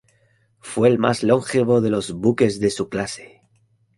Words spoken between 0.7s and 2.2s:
el más longevo de los